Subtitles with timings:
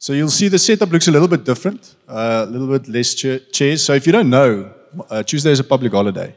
[0.00, 3.14] So you'll see the setup looks a little bit different, uh, a little bit less
[3.14, 3.82] cha- chairs.
[3.82, 4.70] So if you don't know,
[5.10, 6.36] uh, Tuesday is a public holiday.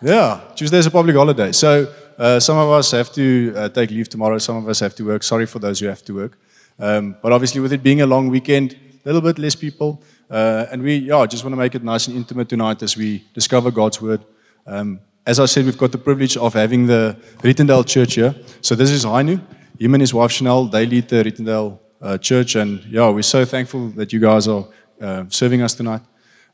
[0.00, 1.52] Yeah, Tuesday is a public holiday.
[1.52, 4.38] So uh, some of us have to uh, take leave tomorrow.
[4.38, 5.22] Some of us have to work.
[5.22, 6.38] Sorry for those who have to work.
[6.78, 8.72] Um, but obviously, with it being a long weekend,
[9.04, 10.02] a little bit less people.
[10.30, 13.24] Uh, and we, yeah, just want to make it nice and intimate tonight as we
[13.34, 14.24] discover God's word.
[14.66, 18.34] Um, as I said, we've got the privilege of having the Rietondale Church here.
[18.62, 19.38] So this is Heino.
[19.78, 22.56] Him and his wife Chanel, they lead the Rietondale uh, Church.
[22.56, 24.66] And yeah, we're so thankful that you guys are
[25.00, 26.02] uh, serving us tonight.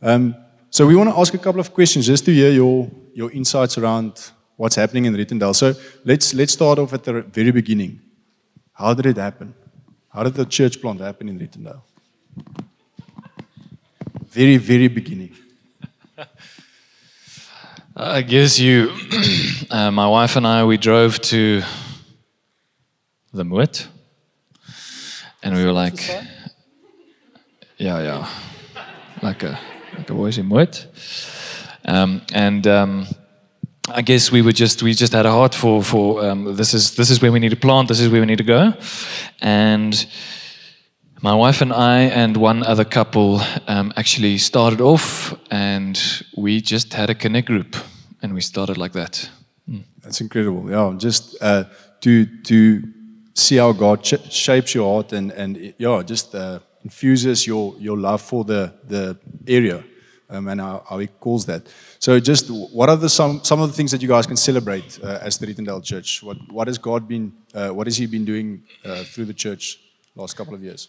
[0.00, 0.34] Um,
[0.70, 3.78] so we want to ask a couple of questions just to hear your, your insights
[3.78, 5.54] around what's happening in Rietondale.
[5.54, 8.00] So let's, let's start off at the very beginning.
[8.72, 9.54] How did it happen?
[10.08, 11.82] How did the church plant happen in Rietondale?
[14.26, 15.34] Very, very beginning.
[17.96, 18.92] I guess you,
[19.70, 21.62] uh, my wife and I, we drove to
[23.32, 23.88] the Moot,
[25.42, 26.08] and we were like,
[27.76, 28.28] yeah, yeah,
[29.22, 29.58] like a
[29.96, 30.86] like a voice in Moot,
[31.84, 32.66] um, and.
[32.66, 33.06] Um,
[33.90, 36.94] I guess we were just we just had a heart for for um, this is
[36.94, 38.74] this is where we need to plant this is where we need to go,
[39.40, 40.06] and
[41.22, 45.98] my wife and I and one other couple um, actually started off, and
[46.36, 47.76] we just had a connect group,
[48.22, 49.30] and we started like that.
[49.68, 49.84] Mm.
[50.02, 50.70] That's incredible.
[50.70, 51.64] Yeah, just uh,
[52.00, 52.82] to to
[53.38, 58.22] see how God shapes your heart and and yeah, just uh, infuses your your love
[58.22, 59.84] for the the area
[60.30, 61.66] um, and how, how, he calls that.
[61.98, 64.98] So, just what are the some some of the things that you guys can celebrate
[65.02, 66.22] uh, as the Rietondale Church?
[66.22, 67.32] What what has God been?
[67.54, 69.78] Uh, what has He been doing uh, through the church
[70.14, 70.88] last couple of years?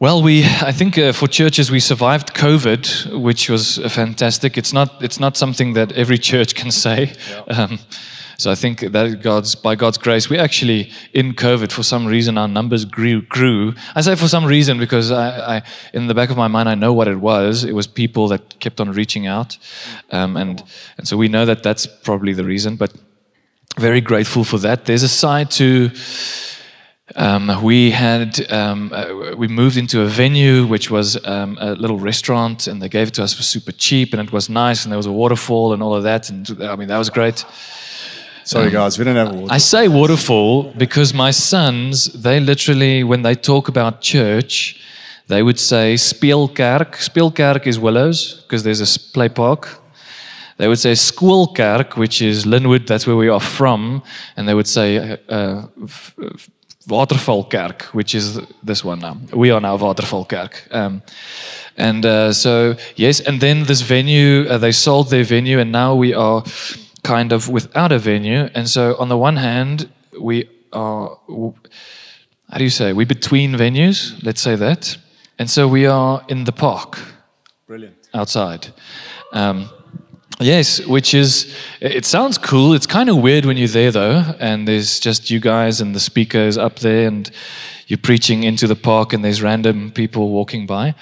[0.00, 4.58] Well, we I think uh, for churches we survived COVID, which was fantastic.
[4.58, 7.12] It's not it's not something that every church can say.
[7.30, 7.64] Yeah.
[7.64, 7.78] Um,
[8.42, 12.36] so I think that God's by God's grace, we actually in COVID for some reason
[12.36, 13.22] our numbers grew.
[13.22, 13.74] Grew.
[13.94, 15.62] I say for some reason because I, I
[15.94, 17.62] in the back of my mind I know what it was.
[17.62, 19.58] It was people that kept on reaching out,
[20.10, 20.62] um, and
[20.98, 22.74] and so we know that that's probably the reason.
[22.74, 22.92] But
[23.78, 24.86] very grateful for that.
[24.86, 25.90] There's a side to.
[27.14, 31.98] Um, we had um, uh, we moved into a venue which was um, a little
[31.98, 34.90] restaurant, and they gave it to us for super cheap, and it was nice, and
[34.90, 37.44] there was a waterfall and all of that, and I mean that was great.
[38.44, 39.52] Sorry, um, guys, we don't have a waterfall.
[39.52, 44.80] I say waterfall because my sons, they literally, when they talk about church,
[45.28, 46.96] they would say speelkerk.
[46.96, 49.78] Speelkerk is Willows because there's a play park.
[50.58, 54.02] They would say schoolkerk, which is Lynnwood, that's where we are from.
[54.36, 55.66] And they would say uh, uh,
[56.86, 59.16] Watervalkerk, which is this one now.
[59.32, 60.72] We are now Watervalkerk.
[60.72, 61.02] Um,
[61.76, 65.94] and uh, so, yes, and then this venue, uh, they sold their venue, and now
[65.94, 66.44] we are
[67.02, 68.48] kind of without a venue.
[68.54, 69.88] And so, on the one hand,
[70.20, 74.96] we are, how do you say, we're between venues, let's say that.
[75.38, 76.98] And so, we are in the park.
[77.66, 77.96] Brilliant.
[78.14, 78.68] Outside.
[79.32, 79.70] Um,
[80.42, 82.74] yes, which is, it sounds cool.
[82.74, 86.00] It's kind of weird when you're there, though, and there's just you guys and the
[86.00, 87.30] speakers up there, and
[87.86, 90.94] you're preaching into the park and there's random people walking by.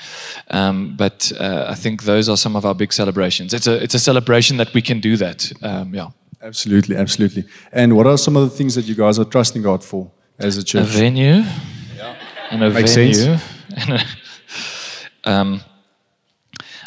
[0.51, 3.55] Um, but uh, I think those are some of our big celebrations.
[3.55, 5.53] It's a, it's a celebration that we can do that.
[5.63, 6.09] Um, yeah.
[6.43, 7.45] Absolutely, absolutely.
[7.71, 10.57] And what are some of the things that you guys are trusting God for as
[10.57, 10.83] a church?
[10.83, 11.43] A venue.
[11.97, 12.17] Yeah.
[12.51, 13.15] And a Makes venue.
[13.79, 14.03] Sense.
[15.25, 15.61] um,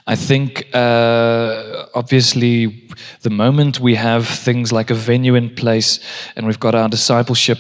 [0.06, 2.90] I think uh, obviously
[3.22, 6.00] the moment we have things like a venue in place
[6.36, 7.60] and we've got our discipleship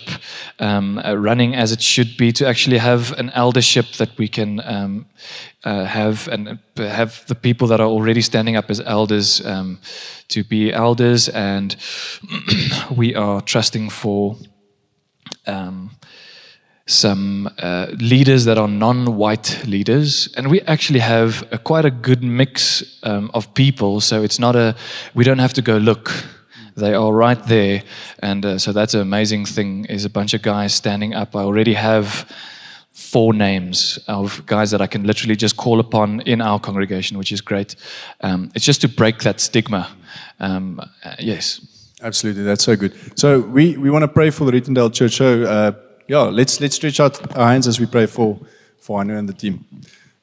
[0.59, 4.59] um, uh, running as it should be, to actually have an eldership that we can
[4.65, 5.05] um,
[5.63, 9.79] uh, have and have the people that are already standing up as elders um,
[10.27, 11.75] to be elders, and
[12.95, 14.37] we are trusting for.
[15.47, 15.91] Um,
[16.85, 22.23] some uh, leaders that are non-white leaders, and we actually have a, quite a good
[22.23, 24.01] mix um, of people.
[24.01, 24.75] So it's not a
[25.13, 26.11] we don't have to go look;
[26.75, 27.83] they are right there,
[28.19, 29.85] and uh, so that's an amazing thing.
[29.85, 31.35] Is a bunch of guys standing up.
[31.35, 32.29] I already have
[32.91, 37.31] four names of guys that I can literally just call upon in our congregation, which
[37.31, 37.75] is great.
[38.21, 39.87] Um, it's just to break that stigma.
[40.39, 41.59] Um, uh, yes.
[42.01, 42.93] Absolutely, that's so good.
[43.17, 45.13] So we, we want to pray for the Rietondale Church.
[45.13, 45.71] So uh,
[46.07, 48.39] yeah, let's let's stretch out our hands as we pray for
[48.77, 49.65] for Anu and the team.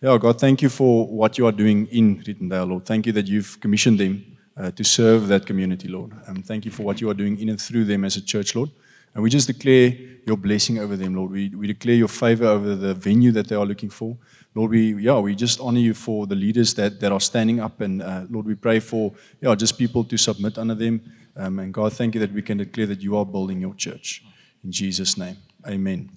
[0.03, 2.87] Yeah, God, thank you for what you are doing in Rietondale, Lord.
[2.87, 6.13] Thank you that you've commissioned them uh, to serve that community, Lord.
[6.27, 8.55] And thank you for what you are doing in and through them as a church,
[8.55, 8.71] Lord.
[9.15, 9.93] And we just declare
[10.27, 11.33] your blessing over them, Lord.
[11.33, 14.17] We, we declare your favor over the venue that they are looking for.
[14.55, 17.81] Lord, we, yeah, we just honor you for the leaders that, that are standing up.
[17.81, 21.01] And uh, Lord, we pray for, yeah, just people to submit under them.
[21.37, 24.25] Um, and God, thank you that we can declare that you are building your church.
[24.65, 25.37] In Jesus' name.
[25.67, 26.11] Amen.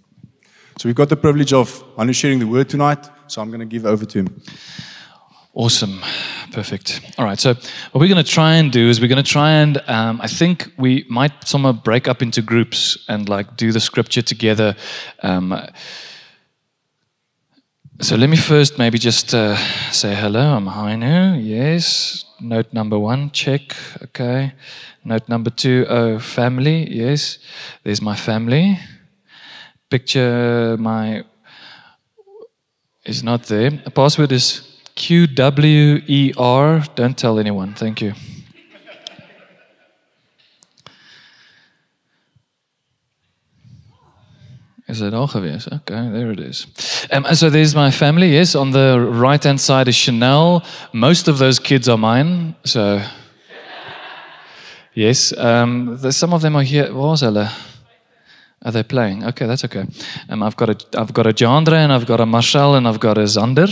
[0.78, 3.10] So we've got the privilege of Manu sharing the word tonight.
[3.28, 4.42] So I'm going to give over to him.
[5.56, 6.02] Awesome.
[6.52, 7.02] Perfect.
[7.20, 7.40] All right.
[7.40, 10.20] So, what we're going to try and do is we're going to try and, um,
[10.20, 14.76] I think we might somehow break up into groups and like do the scripture together.
[15.22, 15.56] Um,
[18.02, 19.56] so, let me first maybe just uh,
[19.92, 20.56] say hello.
[20.56, 21.40] I'm Heino.
[21.40, 22.26] Yes.
[22.42, 23.76] Note number one, check.
[24.06, 24.54] Okay.
[25.06, 26.90] Note number two, oh, family.
[26.90, 27.38] Yes.
[27.84, 28.80] There's my family.
[29.94, 31.24] Picture my
[33.06, 33.70] is not there.
[33.70, 36.96] The password is QWER.
[36.96, 37.76] Don't tell anyone.
[37.76, 38.14] Thank you.
[44.88, 45.72] Is it all geweest?
[45.72, 46.66] Okay, there it is.
[47.12, 48.34] Um, so there's my family.
[48.34, 50.64] Yes, on the right hand side is Chanel.
[50.92, 52.56] Most of those kids are mine.
[52.64, 53.00] So,
[54.96, 56.92] yes, um, some of them are here.
[56.92, 57.73] Waar hulle?
[58.64, 59.26] Are they playing?
[59.26, 59.86] Okay, that's okay.
[60.30, 63.00] Um, I've got a I've got a Jandre and I've got a Marcel and I've
[63.00, 63.70] got a Zander.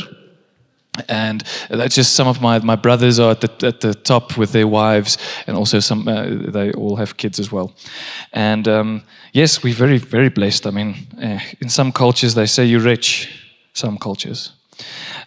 [1.08, 4.52] And that's just some of my, my brothers are at the, at the top with
[4.52, 5.18] their wives,
[5.48, 7.74] and also some uh, they all have kids as well.
[8.34, 9.02] And um,
[9.32, 10.68] yes, we're very very blessed.
[10.68, 13.30] I mean, uh, in some cultures they say you're rich.
[13.74, 14.52] Some cultures.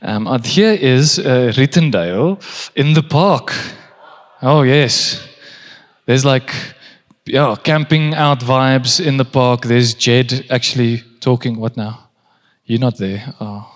[0.02, 2.38] Um, here is uh, Rietondale
[2.74, 3.54] in the park.
[4.42, 5.26] Oh yes,
[6.04, 6.52] there's like
[7.26, 9.62] yeah camping out vibes in the park.
[9.62, 11.58] There's Jed actually talking.
[11.58, 12.10] What now?
[12.64, 13.34] You're not there.
[13.40, 13.70] Oh.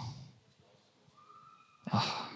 [1.92, 2.28] Oh.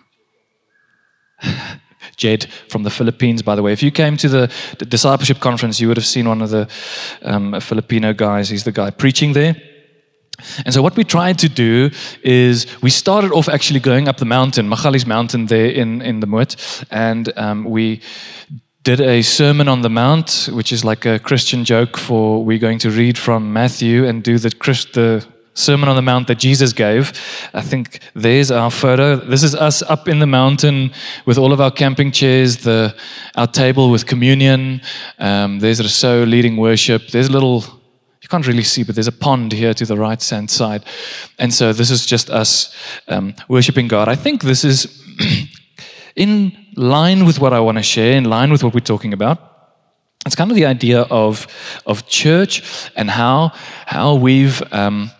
[2.16, 3.72] Jed from the Philippines, by the way.
[3.72, 6.68] If you came to the, discipleship conference, you would have seen one of the
[7.22, 8.48] um, Filipino guys.
[8.48, 9.56] He's the guy preaching there.
[10.64, 11.90] And so, what we tried to do
[12.22, 16.26] is we started off actually going up the mountain, Magalies Mountain, there in, in the
[16.26, 16.56] Moot,
[16.90, 18.00] and um, we
[18.82, 22.78] did a sermon on the mount, which is like a Christian joke for we're going
[22.80, 25.24] to read from Matthew and do the, Christ, the
[25.54, 27.12] Sermon on the Mount that Jesus gave.
[27.54, 29.16] I think there's our photo.
[29.16, 30.92] This is us up in the mountain
[31.26, 32.96] with all of our camping chairs, the,
[33.36, 34.80] our table with communion.
[35.18, 37.08] Um, there's Rousseau leading worship.
[37.08, 37.62] There's a little,
[38.20, 40.84] you can't really see, but there's a pond here to the right hand side.
[41.38, 42.74] And so this is just us
[43.06, 44.08] um, worshiping God.
[44.08, 45.04] I think this is
[46.16, 49.38] in line with what I want to share, in line with what we're talking about.
[50.24, 51.46] It's kind of the idea of,
[51.84, 52.62] of church
[52.96, 53.52] and how,
[53.86, 54.62] how we've.
[54.72, 55.10] Um,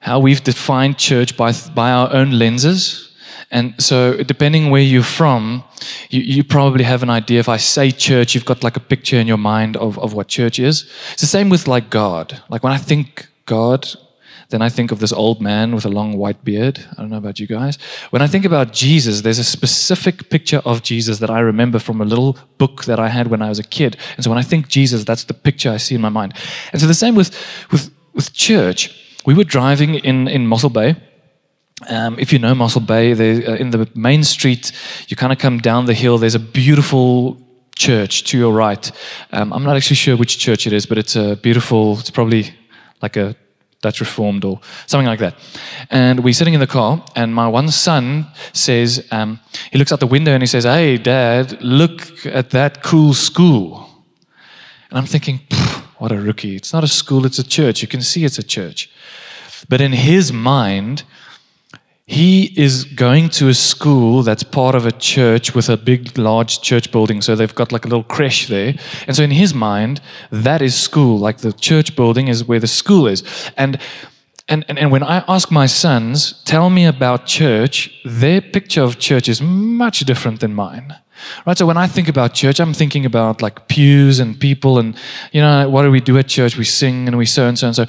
[0.00, 3.14] how we've defined church by, by our own lenses.
[3.50, 5.64] And so, depending where you're from,
[6.08, 7.40] you, you, probably have an idea.
[7.40, 10.28] If I say church, you've got like a picture in your mind of, of what
[10.28, 10.88] church is.
[11.12, 12.40] It's the same with like God.
[12.48, 13.88] Like when I think God,
[14.50, 16.84] then I think of this old man with a long white beard.
[16.92, 17.78] I don't know about you guys.
[18.10, 22.00] When I think about Jesus, there's a specific picture of Jesus that I remember from
[22.00, 23.96] a little book that I had when I was a kid.
[24.16, 26.34] And so when I think Jesus, that's the picture I see in my mind.
[26.72, 27.30] And so the same with,
[27.70, 30.96] with, with church we were driving in, in Mossel Bay.
[31.88, 34.72] Um, if you know Mossel Bay, uh, in the main street,
[35.08, 36.18] you kind of come down the hill.
[36.18, 37.38] There's a beautiful
[37.74, 38.90] church to your right.
[39.32, 41.98] Um, I'm not actually sure which church it is, but it's a beautiful.
[41.98, 42.52] It's probably
[43.00, 43.34] like a
[43.82, 45.34] Dutch Reformed or something like that.
[45.90, 49.40] And we're sitting in the car, and my one son says, um,
[49.72, 53.88] he looks out the window and he says, "Hey, Dad, look at that cool school."
[54.90, 55.40] And I'm thinking,
[55.98, 56.56] what a rookie.
[56.56, 57.82] It's not a school, it's a church.
[57.82, 58.90] You can see it's a church.
[59.68, 61.04] But in his mind,
[62.10, 66.60] he is going to a school that's part of a church with a big, large
[66.60, 67.22] church building.
[67.22, 68.74] So they've got like a little creche there.
[69.06, 70.00] And so in his mind,
[70.32, 71.20] that is school.
[71.20, 73.22] Like the church building is where the school is.
[73.56, 73.78] And
[74.48, 78.98] and, and, and when I ask my sons, tell me about church, their picture of
[78.98, 80.96] church is much different than mine.
[81.46, 81.56] Right?
[81.56, 84.96] So when I think about church, I'm thinking about like pews and people and,
[85.30, 86.56] you know, what do we do at church?
[86.56, 87.86] We sing and we so and so and so.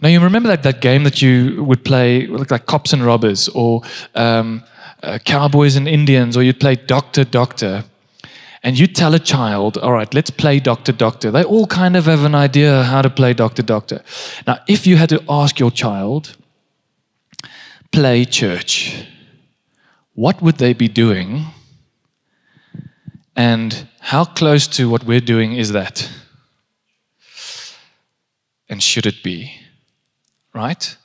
[0.00, 3.48] Now, you remember that, that game that you would play, like, like cops and robbers,
[3.48, 3.82] or
[4.14, 4.62] um,
[5.02, 7.84] uh, cowboys and Indians, or you'd play doctor, doctor,
[8.62, 11.30] and you tell a child, all right, let's play doctor, doctor.
[11.30, 14.02] They all kind of have an idea how to play doctor, doctor.
[14.46, 16.36] Now, if you had to ask your child,
[17.90, 19.04] play church,
[20.14, 21.46] what would they be doing?
[23.34, 26.08] And how close to what we're doing is that?
[28.68, 29.57] And should it be?
[30.58, 30.96] Right?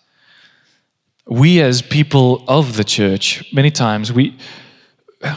[1.25, 4.37] We, as people of the church, many times we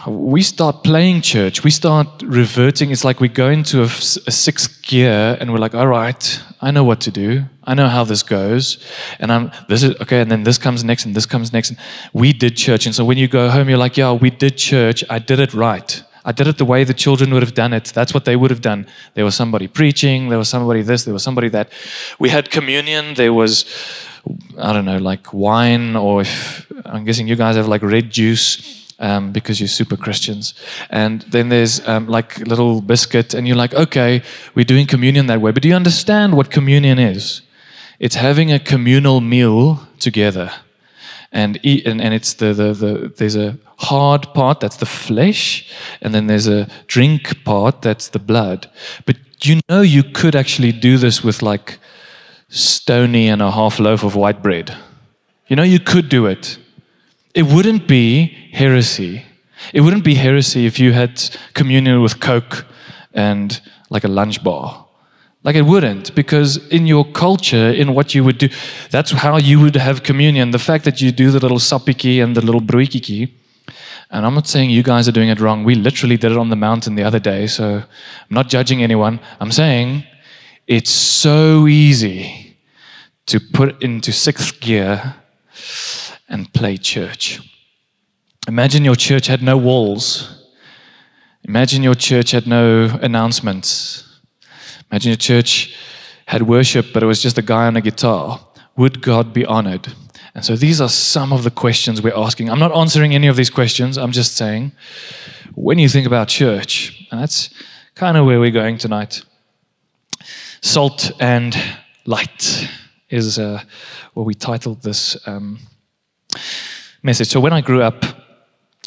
[0.07, 1.63] we start playing church.
[1.63, 2.91] We start reverting.
[2.91, 6.71] It's like we go into a, a, sixth gear, and we're like, "All right, I
[6.71, 7.45] know what to do.
[7.63, 8.79] I know how this goes."
[9.21, 11.71] And I'm this is okay, and then this comes next, and this comes next.
[11.71, 11.79] And
[12.13, 15.05] we did church, and so when you go home, you're like, "Yeah, we did church.
[15.09, 16.03] I did it right.
[16.27, 17.85] I did it the way the children would have done it.
[17.95, 18.87] That's what they would have done.
[19.15, 20.29] There was somebody preaching.
[20.29, 21.05] There was somebody this.
[21.05, 21.71] There was somebody that.
[22.19, 23.15] We had communion.
[23.15, 23.65] There was
[24.59, 28.85] I don't know, like wine, or if I'm guessing you guys have like red juice.
[28.99, 30.55] Um, because you're super Christians.
[30.89, 34.23] And then there's um, like little biscuit, and you're like, okay,
[34.55, 35.53] we're doing communion that way.
[35.53, 37.43] But do you understand what communion is?
[38.01, 40.51] It's having a communal meal together.
[41.33, 46.15] And, and, and it's the, the, the, there's a hard part, that's the flesh, and
[46.15, 48.71] then there's a drink part, that's the blood.
[49.05, 51.79] But you know you could actually do this with like
[52.49, 54.77] Stoney and a half loaf of white bread.
[55.49, 56.59] You know you could do it.
[57.35, 59.25] It wouldn't be heresy.
[59.73, 61.23] It wouldn't be heresy if you had
[61.55, 62.65] communion with Coke
[63.13, 64.86] and like a lunch bar.
[65.47, 68.49] Like it wouldn't, because in your culture, in what you would do,
[68.91, 70.51] that's how you would have communion.
[70.51, 73.31] The fact that you do the little sapiki and the little bruikiki,
[74.11, 75.63] and I'm not saying you guys are doing it wrong.
[75.63, 77.85] We literally did it on the mountain the other day, so I'm
[78.29, 79.21] not judging anyone.
[79.39, 80.03] I'm saying
[80.67, 82.57] it's so easy
[83.27, 85.15] to put into sixth gear
[86.29, 87.41] and play church.
[88.49, 90.45] Imagine your church had no walls.
[91.45, 94.06] Imagine your church had no announcements.
[94.91, 95.75] Imagine a church
[96.27, 98.47] had worship, but it was just a guy on a guitar.
[98.77, 99.93] Would God be honored?
[100.35, 102.51] And so these are some of the questions we're asking.
[102.51, 103.97] I'm not answering any of these questions.
[103.97, 104.73] I'm just saying,
[105.55, 107.51] when you think about church, and that's
[107.95, 109.23] kind of where we're going tonight.
[110.61, 111.57] Salt and
[112.05, 112.69] light
[113.09, 113.63] is uh,
[114.13, 115.59] what we titled this um,
[117.03, 117.29] message.
[117.29, 118.05] So when I grew up,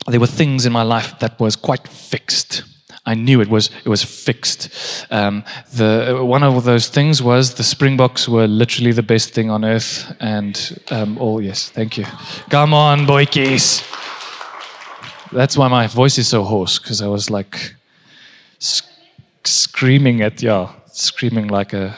[0.08, 2.64] there were things in my life that was quite fixed.
[3.06, 4.70] I knew it was it was fixed.
[5.10, 9.64] Um, the one of those things was the Springboks were literally the best thing on
[9.64, 12.06] earth, and um, oh yes, thank you.
[12.50, 13.84] Come on, boykies.
[15.32, 17.76] That's why my voice is so hoarse because I was like
[18.60, 18.86] sc-
[19.44, 21.96] screaming at yeah, screaming like a.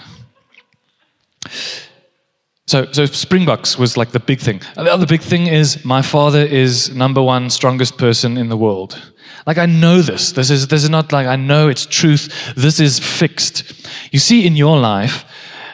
[2.68, 4.62] So, so Springboks was like the big thing.
[4.78, 8.56] And the other big thing is my father is number one strongest person in the
[8.56, 9.11] world.
[9.46, 10.32] Like, I know this.
[10.32, 12.54] This is, this is not like I know it's truth.
[12.56, 13.88] This is fixed.
[14.12, 15.26] You see, in your life,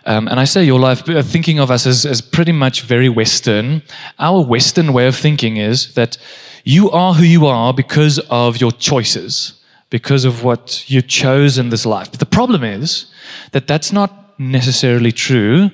[0.06, 3.84] um, and I say your life, thinking of us as, as pretty much very Western,
[4.20, 6.18] our Western way of thinking is that
[6.64, 11.70] you are who you are because of your choices, because of what you chose in
[11.70, 12.10] this life.
[12.10, 13.08] But the problem is
[13.52, 15.72] that that's not necessarily true.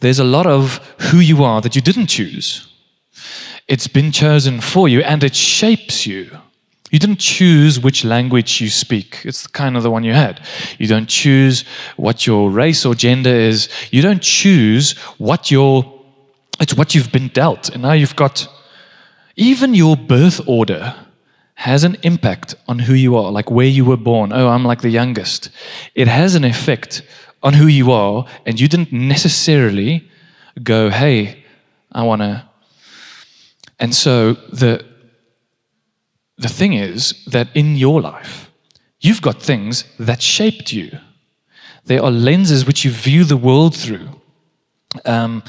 [0.00, 0.78] There's a lot of
[1.10, 2.68] who you are that you didn't choose.
[3.66, 6.30] It's been chosen for you and it shapes you.
[6.92, 9.22] You didn't choose which language you speak.
[9.24, 10.46] It's kind of the one you had.
[10.78, 11.64] You don't choose
[11.96, 13.70] what your race or gender is.
[13.90, 16.00] You don't choose what your,
[16.60, 17.70] it's what you've been dealt.
[17.70, 18.46] And now you've got,
[19.36, 20.94] even your birth order
[21.54, 24.30] has an impact on who you are, like where you were born.
[24.30, 25.48] Oh, I'm like the youngest.
[25.94, 27.02] It has an effect
[27.42, 30.10] on who you are, and you didn't necessarily
[30.62, 31.42] go, hey,
[31.90, 32.46] I want to.
[33.80, 34.84] And so the,
[36.38, 38.50] the thing is that in your life,
[39.00, 40.98] you've got things that shaped you.
[41.84, 44.08] There are lenses which you view the world through.
[45.04, 45.42] Um,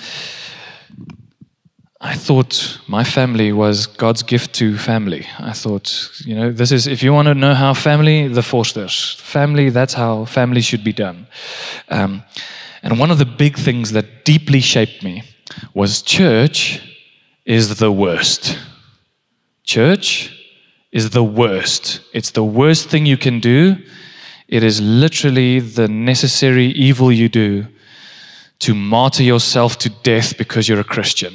[2.02, 5.26] I thought my family was God's gift to family.
[5.40, 9.16] I thought, you know, this is, if you want to know how family, the Forsters.
[9.22, 11.28] Family, that's how family should be done.
[11.88, 12.24] Um,
[12.82, 15.24] and one of the big things that deeply shaped me
[15.74, 16.82] was church
[17.46, 18.60] is the worst.
[19.64, 20.43] Church
[20.94, 22.00] is the worst.
[22.14, 23.78] It's the worst thing you can do.
[24.48, 27.66] It is literally the necessary evil you do
[28.60, 31.34] to martyr yourself to death because you're a Christian.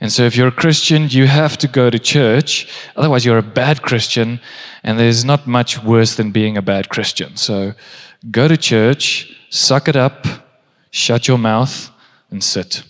[0.00, 2.68] And so, if you're a Christian, you have to go to church.
[2.96, 4.40] Otherwise, you're a bad Christian.
[4.84, 7.36] And there's not much worse than being a bad Christian.
[7.36, 7.74] So,
[8.30, 10.26] go to church, suck it up,
[10.90, 11.90] shut your mouth,
[12.30, 12.84] and sit.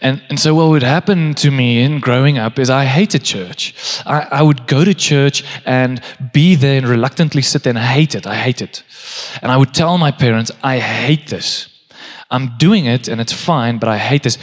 [0.00, 3.74] And, and so, what would happen to me in growing up is I hated church.
[4.06, 6.00] I, I would go to church and
[6.32, 8.26] be there and reluctantly sit there and hate it.
[8.26, 8.82] I hate it.
[9.42, 11.68] And I would tell my parents, I hate this.
[12.30, 14.38] I'm doing it and it's fine, but I hate this.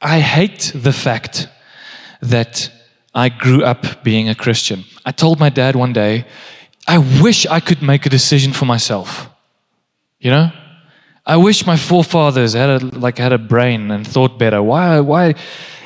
[0.00, 1.48] I hate the fact
[2.20, 2.70] that
[3.14, 4.84] I grew up being a Christian.
[5.04, 6.26] I told my dad one day,
[6.86, 9.28] I wish I could make a decision for myself.
[10.18, 10.52] You know?
[11.30, 14.60] I wish my forefathers had a, like had a brain and thought better.
[14.60, 14.98] Why?
[14.98, 15.34] Why?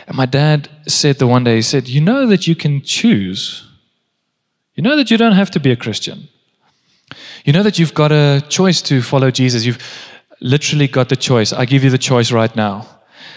[0.07, 3.63] And my dad said the one day, he said, "You know that you can choose.
[4.75, 6.29] You know that you don't have to be a Christian.
[7.45, 9.67] You know that you've got a choice to follow Jesus.
[9.67, 9.83] You've
[10.41, 11.53] literally got the choice.
[11.53, 12.87] I give you the choice right now."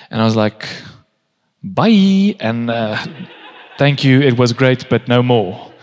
[0.09, 0.65] And I was like,
[1.61, 3.05] "Bye," and uh,
[3.77, 4.21] thank you.
[4.21, 5.73] It was great, but no more.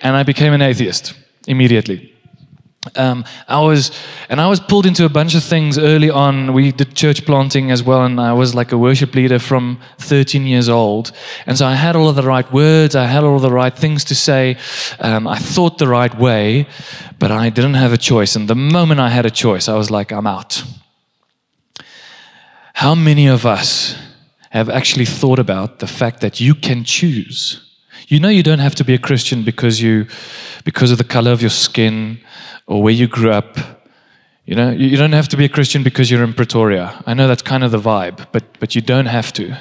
[0.00, 1.14] And I became an atheist
[1.48, 2.11] immediately.
[2.96, 3.92] Um, I was,
[4.28, 6.52] and I was pulled into a bunch of things early on.
[6.52, 10.46] We did church planting as well, and I was like a worship leader from 13
[10.46, 11.12] years old.
[11.46, 13.76] And so I had all of the right words, I had all of the right
[13.76, 14.56] things to say.
[14.98, 16.66] Um, I thought the right way,
[17.20, 18.34] but I didn't have a choice.
[18.34, 20.64] And the moment I had a choice, I was like, I'm out.
[22.74, 23.96] How many of us
[24.50, 27.71] have actually thought about the fact that you can choose?
[28.12, 30.06] You know, you don't have to be a Christian because you,
[30.66, 32.20] because of the color of your skin
[32.66, 33.56] or where you grew up.
[34.44, 37.02] You know, you don't have to be a Christian because you're in Pretoria.
[37.06, 39.56] I know that's kind of the vibe, but, but you don't have to.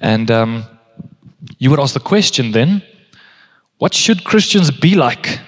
[0.00, 0.64] And um,
[1.58, 2.82] you would ask the question then
[3.76, 5.40] what should Christians be like?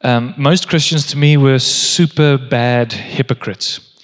[0.00, 3.95] Um, most Christians to me were super bad hypocrites.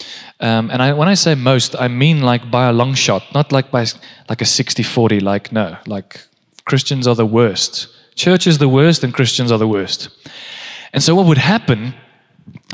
[0.43, 3.53] Um, and I, when I say most, I mean like by a long shot, not
[3.53, 3.87] like by
[4.29, 6.21] like a 60 40, like no, like
[6.65, 7.89] Christians are the worst.
[8.17, 10.09] Church is the worst and Christians are the worst.
[10.93, 11.95] And so what would happen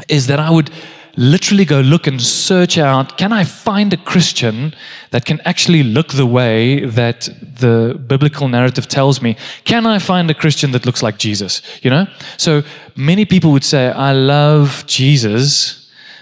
[0.09, 0.71] is that I would
[1.17, 4.73] literally go look and search out can I find a Christian
[5.11, 9.37] that can actually look the way that the biblical narrative tells me?
[9.65, 11.61] Can I find a Christian that looks like Jesus?
[11.83, 12.07] You know?
[12.39, 12.63] So
[12.97, 15.78] many people would say, I love Jesus,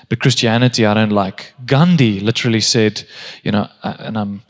[0.09, 1.55] but Christianity I don't like.
[1.65, 3.05] Gandhi literally said,
[3.43, 4.43] you know, and I'm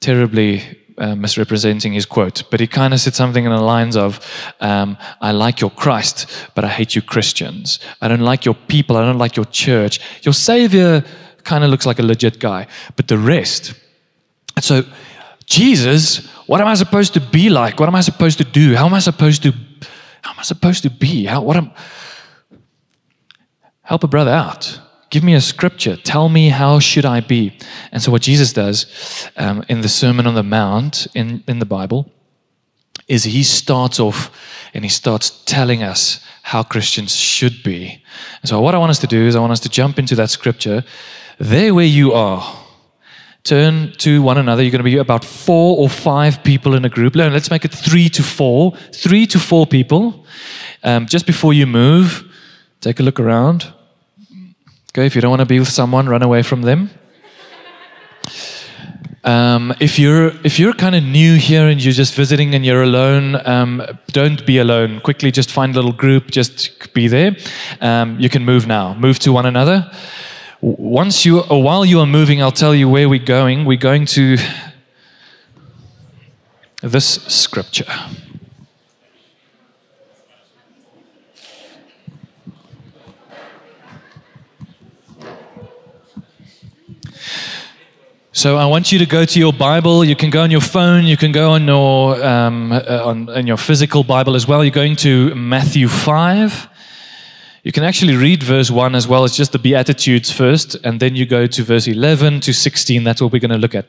[0.00, 0.62] terribly
[0.98, 4.20] uh, misrepresenting his quote, but he kind of said something in the lines of,
[4.60, 7.80] um, I like your Christ, but I hate you Christians.
[8.00, 8.96] I don't like your people.
[8.96, 10.00] I don't like your church.
[10.22, 11.04] Your Savior
[11.42, 12.66] kind of looks like a legit guy,
[12.96, 13.74] but the rest.
[14.56, 14.84] And So,
[15.46, 17.80] Jesus, what am I supposed to be like?
[17.80, 18.74] What am I supposed to do?
[18.74, 19.52] How am I supposed to,
[20.22, 21.24] how am I supposed to be?
[21.24, 21.70] How, what am,
[23.82, 24.80] help a brother out.
[25.14, 25.94] Give me a scripture.
[25.94, 27.56] Tell me how should I be.
[27.92, 31.64] And so what Jesus does um, in the Sermon on the Mount in, in the
[31.64, 32.10] Bible
[33.06, 34.32] is he starts off
[34.74, 38.02] and he starts telling us how Christians should be.
[38.42, 40.16] And so what I want us to do is I want us to jump into
[40.16, 40.82] that scripture.
[41.38, 42.42] There where you are,
[43.44, 44.64] turn to one another.
[44.64, 47.14] You're going to be about four or five people in a group.
[47.14, 48.72] Let's make it three to four.
[48.92, 50.26] Three to four people.
[50.82, 52.28] Um, just before you move,
[52.80, 53.72] take a look around.
[54.96, 56.88] Okay, if you don't want to be with someone, run away from them.
[59.24, 62.84] Um, if you're if you're kind of new here and you're just visiting and you're
[62.84, 65.00] alone, um, don't be alone.
[65.00, 66.30] Quickly, just find a little group.
[66.30, 67.34] Just be there.
[67.80, 68.94] Um, you can move now.
[68.94, 69.90] Move to one another.
[70.60, 73.64] Once you or while you are moving, I'll tell you where we're going.
[73.64, 74.36] We're going to
[76.82, 77.92] this scripture.
[88.44, 90.04] So I want you to go to your Bible.
[90.04, 91.04] You can go on your phone.
[91.04, 94.62] You can go on your um, uh, on, on your physical Bible as well.
[94.62, 96.68] You're going to Matthew five.
[97.62, 99.24] You can actually read verse 1 as well.
[99.24, 103.02] It's just the Beatitudes first, and then you go to verse 11 to 16.
[103.02, 103.86] That's what we're going to look at.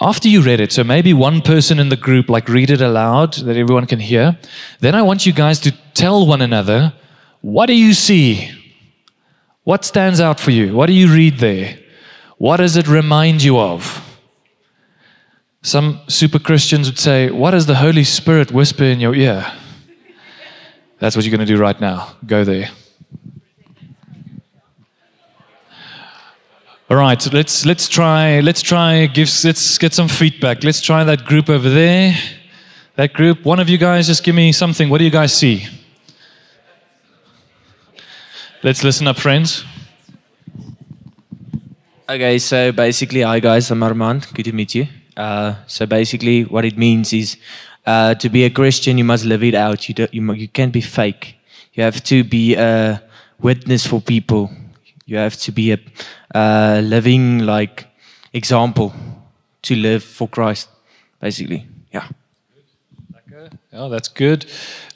[0.00, 3.34] After you read it, so maybe one person in the group, like read it aloud
[3.34, 4.36] that everyone can hear.
[4.80, 6.92] Then I want you guys to tell one another,
[7.40, 8.50] what do you see?
[9.62, 10.74] What stands out for you?
[10.74, 11.78] What do you read there?
[12.40, 14.02] What does it remind you of?
[15.60, 19.44] Some super Christians would say, What does the Holy Spirit whisper in your ear?
[20.98, 22.16] That's what you're going to do right now.
[22.24, 22.70] Go there.
[26.88, 30.64] All right, let's let's try let's try give let's get some feedback.
[30.64, 32.16] Let's try that group over there.
[32.96, 33.44] That group.
[33.44, 34.88] One of you guys just give me something.
[34.88, 35.66] What do you guys see?
[38.62, 39.66] Let's listen up, friends.
[42.10, 44.26] Okay, so basically, hi guys, I'm Armand.
[44.34, 44.88] Good to meet you.
[45.16, 47.36] Uh, so basically, what it means is
[47.86, 49.88] uh, to be a Christian, you must live it out.
[49.88, 51.36] You, don't, you, you can't be fake.
[51.72, 53.00] You have to be a
[53.40, 54.50] witness for people.
[55.06, 55.78] You have to be a
[56.34, 57.86] uh, living like
[58.32, 58.92] example
[59.62, 60.68] to live for Christ,
[61.20, 61.68] basically.
[61.92, 62.08] Yeah.
[63.72, 64.46] Oh, that's good.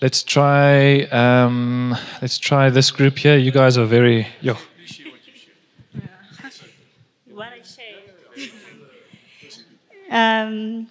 [0.03, 1.03] Let's try.
[1.13, 3.37] Um, let's try this group here.
[3.37, 4.27] You guys are very.
[4.41, 4.57] Yo.
[10.11, 10.89] Um,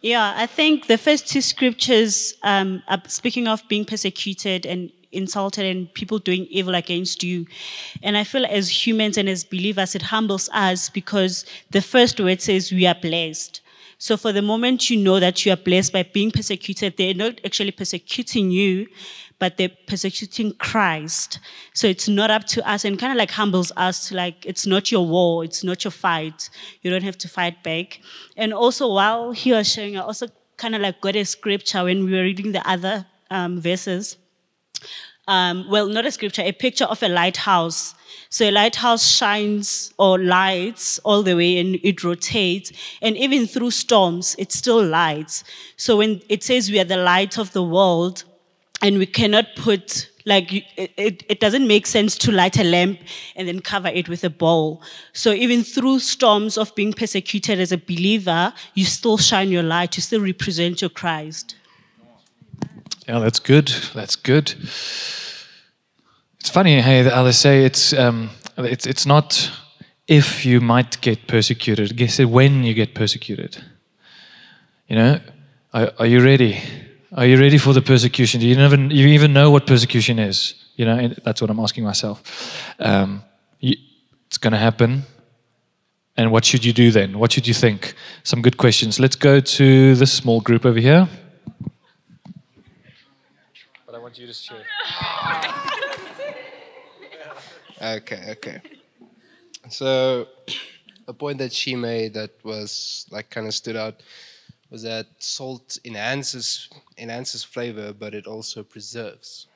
[0.00, 5.64] yeah, I think the first two scriptures um, are speaking of being persecuted and insulted
[5.64, 7.46] and people doing evil against you.
[8.02, 12.40] And I feel as humans and as believers, it humbles us because the first word
[12.40, 13.60] says we are blessed.
[14.00, 17.40] So for the moment you know that you are blessed by being persecuted, they're not
[17.44, 18.86] actually persecuting you,
[19.38, 21.38] but they're persecuting Christ.
[21.74, 24.66] So it's not up to us and kind of like humbles us to like, it's
[24.66, 26.50] not your war, it's not your fight.
[26.82, 28.00] You don't have to fight back.
[28.36, 32.04] And also while he was sharing, I also kind of like got a scripture when
[32.04, 34.16] we were reading the other um, verses.
[35.28, 37.94] um, well, not a scripture, a picture of a lighthouse.
[38.30, 42.72] So a lighthouse shines or lights all the way and it rotates.
[43.02, 45.44] And even through storms, it still lights.
[45.76, 48.24] So when it says we are the light of the world
[48.82, 53.00] and we cannot put like it, it, doesn't make sense to light a lamp
[53.34, 54.82] and then cover it with a bowl.
[55.14, 59.96] So even through storms of being persecuted as a believer, you still shine your light,
[59.96, 61.56] you still represent your Christ.
[63.08, 63.68] Yeah, that's good.
[63.94, 64.54] That's good.
[66.40, 69.50] It's funny hey, they say it's um, it's it's not
[70.06, 71.96] if you might get persecuted.
[71.96, 73.64] Guess it when you get persecuted.
[74.88, 75.20] You know,
[75.72, 76.60] are, are you ready?
[77.12, 78.38] Are you ready for the persecution?
[78.40, 80.54] Do you never you even know what persecution is?
[80.76, 82.22] You know, that's what I'm asking myself.
[82.78, 83.22] Um,
[83.60, 83.76] you,
[84.26, 85.04] it's going to happen.
[86.18, 87.18] And what should you do then?
[87.18, 87.94] What should you think?
[88.24, 89.00] Some good questions.
[89.00, 91.08] Let's go to this small group over here.
[93.86, 94.64] But I want you to share.
[97.96, 98.60] okay, okay.
[99.70, 100.26] So,
[101.06, 104.02] a point that she made that was like kind of stood out
[104.70, 109.46] was that salt enhances enhances flavor, but it also preserves.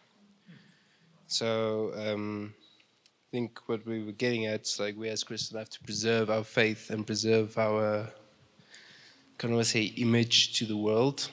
[1.26, 5.70] So um, I think what we were getting at is like we as Christians have
[5.70, 8.08] to preserve our faith and preserve our
[9.38, 11.28] kind of say image to the world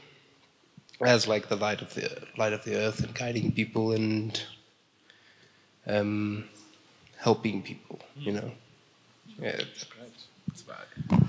[1.01, 4.41] as like the light of the light of the earth and guiding people and
[5.87, 6.45] um,
[7.17, 7.99] helping people.
[8.17, 8.51] You know,
[9.39, 9.85] yeah, that's,
[10.47, 11.28] that's about it.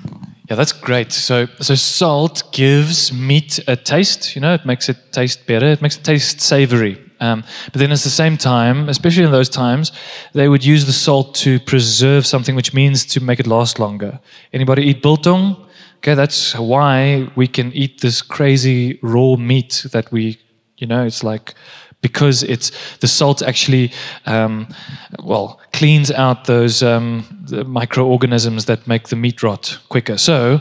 [0.51, 1.13] Yeah, that's great.
[1.13, 4.35] So, so salt gives meat a taste.
[4.35, 5.67] You know, it makes it taste better.
[5.67, 7.01] It makes it taste savory.
[7.21, 9.93] Um, but then, at the same time, especially in those times,
[10.33, 14.19] they would use the salt to preserve something, which means to make it last longer.
[14.53, 15.69] Anybody eat biltong?
[15.99, 20.41] Okay, that's why we can eat this crazy raw meat that we,
[20.79, 21.55] you know, it's like
[22.01, 23.93] because it's the salt actually
[24.27, 24.67] um,
[25.23, 27.25] well cleans out those um,
[27.67, 30.19] microorganisms that make the meat rot quicker.
[30.19, 30.61] So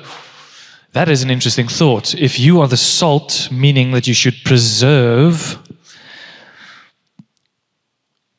[0.94, 2.16] that is an interesting thought.
[2.16, 5.58] If you are the salt, meaning that you should preserve,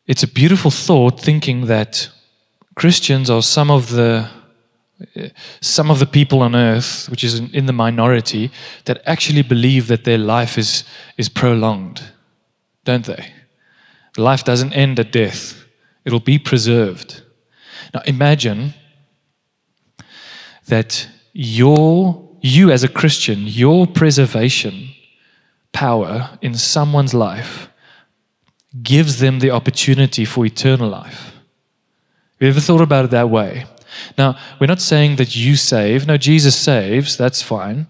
[0.07, 2.11] it's a beautiful thought thinking that
[2.75, 4.29] Christians are some of the
[5.63, 8.51] some of the people on earth, which is in the minority,
[8.85, 10.85] that actually believe that their life is,
[11.17, 12.03] is prolonged
[12.91, 13.33] don't they?
[14.17, 15.65] Life doesn't end at death,
[16.05, 17.23] it'll be preserved.
[17.95, 18.75] Now imagine
[20.67, 24.89] that your, you as a Christian, your preservation
[25.73, 27.69] power in someone's life
[28.83, 31.23] gives them the opportunity for eternal life.
[32.35, 33.67] Have you ever thought about it that way?
[34.17, 36.07] Now, we're not saying that you save.
[36.07, 37.87] No, Jesus saves, that's fine.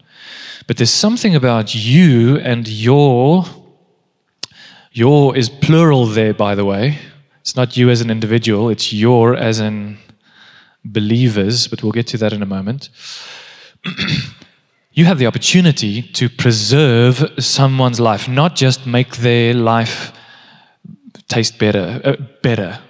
[0.67, 3.45] But there's something about you and your
[4.93, 6.99] your is plural there, by the way.
[7.41, 9.99] It's not you as an individual, it's your as in
[10.85, 12.91] believers, but we'll get to that in a moment.
[14.93, 20.13] you have the opportunity to preserve someone's life, not just make their life
[21.29, 22.81] taste better, uh, better,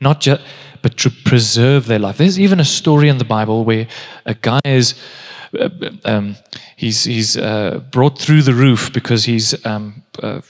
[0.00, 0.42] not just,
[0.82, 2.18] but to preserve their life.
[2.18, 3.86] There's even a story in the Bible where
[4.26, 4.94] a guy is.
[5.58, 5.68] Uh,
[6.04, 6.34] um,
[6.76, 10.40] he's he's uh, brought through the roof because he's um, uh,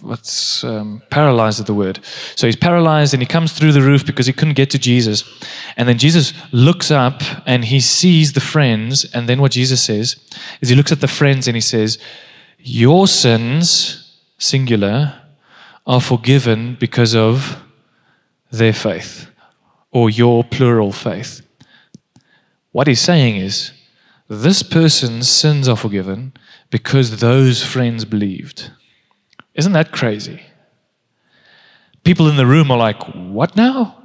[0.00, 2.00] what's um, paralyzed is the word.
[2.34, 5.24] So he's paralyzed and he comes through the roof because he couldn't get to Jesus.
[5.76, 9.04] And then Jesus looks up and he sees the friends.
[9.12, 10.16] And then what Jesus says
[10.60, 11.98] is he looks at the friends and he says,
[12.58, 15.20] Your sins, singular,
[15.86, 17.62] are forgiven because of
[18.50, 19.30] their faith
[19.90, 21.46] or your plural faith.
[22.72, 23.72] What he's saying is,
[24.28, 26.34] this person's sins are forgiven
[26.70, 28.70] because those friends believed.
[29.58, 30.40] Isn't that crazy?
[32.04, 33.96] People in the room are like, What now?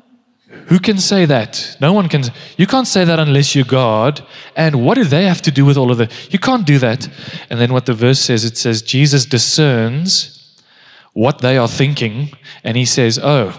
[0.68, 1.78] Who can say that?
[1.80, 2.24] No one can.
[2.58, 4.26] You can't say that unless you're God.
[4.56, 6.12] And what do they have to do with all of that?
[6.34, 7.08] You can't do that.
[7.50, 10.62] And then what the verse says it says, Jesus discerns
[11.14, 12.32] what they are thinking.
[12.64, 13.54] And he says, Oh,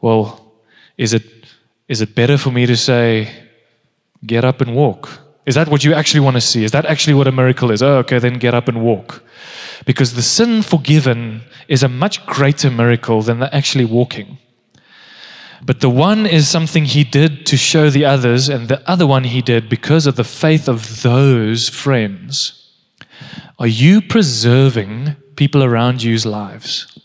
[0.00, 0.54] well,
[0.96, 1.24] is it,
[1.88, 3.30] is it better for me to say,
[4.24, 5.20] Get up and walk?
[5.44, 6.64] Is that what you actually want to see?
[6.64, 7.82] Is that actually what a miracle is?
[7.82, 9.22] Oh, okay, then get up and walk.
[9.86, 14.38] Because the sin forgiven is a much greater miracle than the actually walking.
[15.62, 19.24] But the one is something he did to show the others, and the other one
[19.24, 22.70] he did because of the faith of those friends.
[23.58, 26.98] Are you preserving people around you's lives?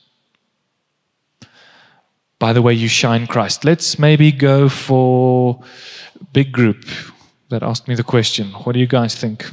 [2.39, 3.65] By the way, you shine Christ.
[3.65, 5.61] Let's maybe go for
[6.31, 6.85] big group
[7.49, 8.51] that asked me the question.
[8.63, 9.51] What do you guys think?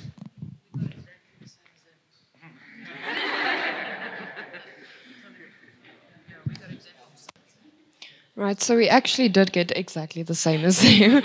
[8.35, 11.23] Right, so we actually did get exactly the same as you.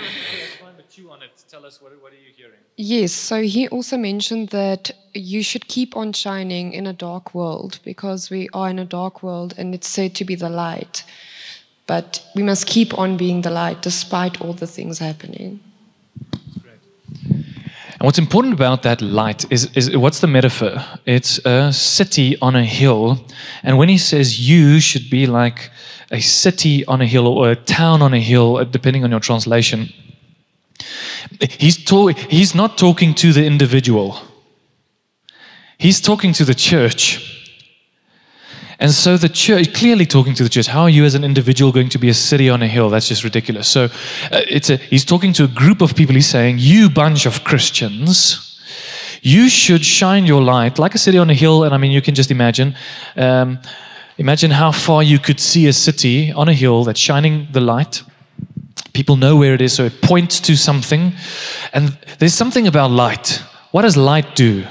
[1.48, 2.58] Tell us what, what are you hearing?
[2.76, 7.78] Yes, so he also mentioned that you should keep on shining in a dark world
[7.84, 11.04] because we are in a dark world and it's said to be the light.
[11.86, 15.60] But we must keep on being the light despite all the things happening.
[17.98, 20.84] And what's important about that light is, is what's the metaphor?
[21.04, 23.24] It's a city on a hill.
[23.64, 25.70] And when he says you should be like
[26.12, 29.18] a city on a hill or a town on a hill, uh, depending on your
[29.18, 29.92] translation,
[31.40, 34.20] he's, to- he's not talking to the individual,
[35.76, 37.34] he's talking to the church.
[38.80, 41.72] And so the church, clearly talking to the church, how are you as an individual
[41.72, 42.90] going to be a city on a hill?
[42.90, 43.66] That's just ridiculous.
[43.66, 43.84] So
[44.30, 46.14] uh, it's a, he's talking to a group of people.
[46.14, 48.60] He's saying, you bunch of Christians,
[49.20, 51.64] you should shine your light like a city on a hill.
[51.64, 52.76] And I mean, you can just imagine,
[53.16, 53.58] um,
[54.16, 58.04] imagine how far you could see a city on a hill that's shining the light.
[58.92, 61.14] People know where it is, so it points to something.
[61.72, 63.42] And there's something about light.
[63.72, 64.66] What does light do?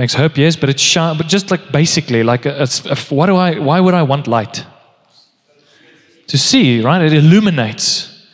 [0.00, 3.26] Makes hope, yes, but it's sharp, but just like basically, like a, a, a, what
[3.26, 4.64] do I, why would I want light?
[6.28, 7.02] To see, right?
[7.02, 8.26] It illuminates.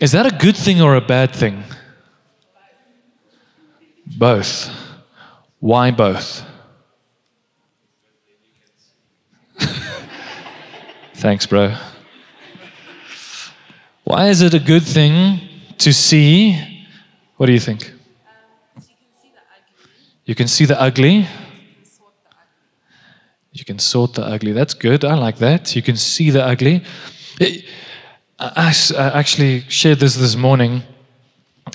[0.00, 1.64] Is that a good thing or a bad thing?
[4.06, 4.70] Both.
[5.60, 6.42] Why both?
[11.12, 11.76] Thanks, bro.
[14.04, 15.40] Why is it a good thing
[15.76, 16.58] to see?
[17.36, 17.95] What do you think?
[20.26, 21.28] You can see the ugly.
[23.52, 24.50] You can sort the ugly.
[24.50, 25.04] That's good.
[25.04, 25.76] I like that.
[25.76, 26.82] You can see the ugly.
[27.40, 30.82] I, actually shared this this morning.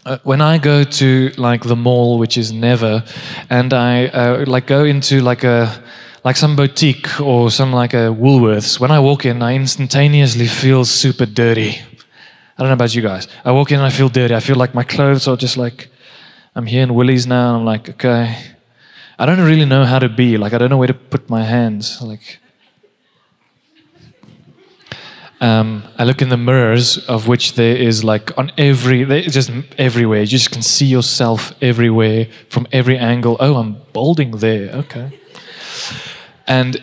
[0.06, 3.06] Uh, when I go to like the mall, which is never,
[3.50, 5.82] and I uh, like go into like a
[6.26, 8.82] like some boutique or some like a Woolworths.
[8.82, 11.80] When I walk in, I instantaneously feel super dirty.
[12.58, 13.30] I don't know about you guys.
[13.46, 14.36] I walk in and I feel dirty.
[14.36, 15.91] I feel like my clothes are just like
[16.54, 18.38] I'm here in Woolies now, and I'm like, okay,
[19.18, 20.38] I don't really know how to be.
[20.38, 22.02] Like, I don't know where to put my hands.
[22.02, 22.40] Like,
[25.40, 30.22] um, I look in the mirrors, of which there is like on every, just everywhere.
[30.22, 33.38] You just can see yourself everywhere from every angle.
[33.40, 34.72] Oh, I'm balding there.
[34.76, 35.20] Okay.
[36.48, 36.82] And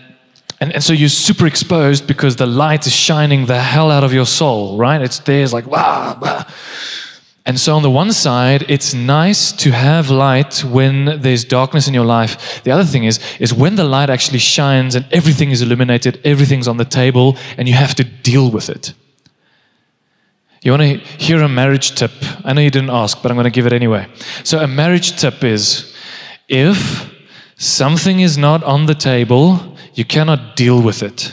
[0.61, 4.13] and, and so you're super exposed because the light is shining the hell out of
[4.13, 5.01] your soul, right?
[5.01, 6.45] It's there, it's like, wow.
[7.49, 11.95] And so, on the one side, it's nice to have light when there's darkness in
[11.95, 12.63] your life.
[12.63, 16.69] The other thing is, is when the light actually shines and everything is illuminated, everything's
[16.69, 18.93] on the table, and you have to deal with it.
[20.61, 22.11] You want to hear a marriage tip?
[22.45, 24.07] I know you didn't ask, but I'm going to give it anyway.
[24.45, 25.97] So, a marriage tip is
[26.49, 27.11] if
[27.57, 31.33] something is not on the table, you cannot deal with it.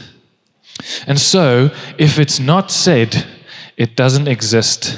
[1.08, 3.26] And so, if it's not said,
[3.76, 4.98] it doesn't exist.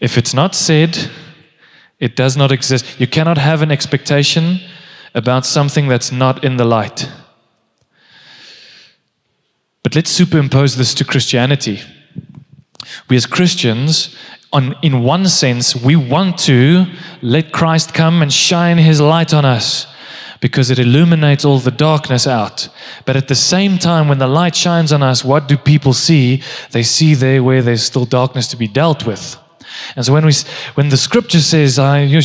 [0.00, 1.10] If it's not said,
[1.98, 2.98] it does not exist.
[2.98, 4.60] You cannot have an expectation
[5.14, 7.10] about something that's not in the light.
[9.82, 11.80] But let's superimpose this to Christianity.
[13.08, 14.16] We as Christians,
[14.52, 16.86] on, in one sense, we want to
[17.22, 19.86] let Christ come and shine his light on us
[20.40, 22.68] because it illuminates all the darkness out.
[23.04, 26.42] But at the same time, when the light shines on us, what do people see?
[26.70, 29.36] They see there where there's still darkness to be dealt with.
[29.96, 30.32] And so when we,
[30.74, 32.20] when the scripture says, uh, you,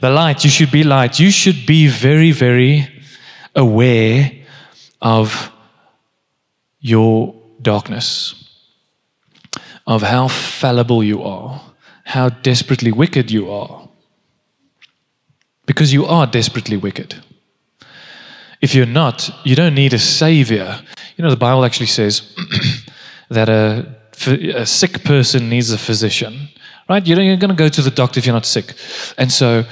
[0.00, 2.88] the light, you should be light, you should be very, very
[3.54, 4.32] aware
[5.00, 5.50] of
[6.80, 8.48] your darkness,
[9.86, 11.60] of how fallible you are,
[12.04, 13.88] how desperately wicked you are.
[15.66, 17.16] Because you are desperately wicked.
[18.60, 20.80] If you're not, you don't need a savior.
[21.16, 22.34] You know, the Bible actually says
[23.28, 23.94] that a,
[24.56, 26.48] a sick person needs a physician
[26.88, 27.06] right?
[27.06, 28.74] You're going to go to the doctor if you're not sick.
[29.16, 29.64] And so,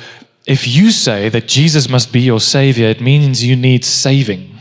[0.46, 4.61] if you say that Jesus must be your savior, it means you need saving.